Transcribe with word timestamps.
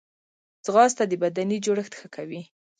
ځغاسته 0.65 1.03
د 1.07 1.13
بدني 1.23 1.57
جوړښت 1.65 1.93
ښه 1.99 2.07
کوي 2.15 2.41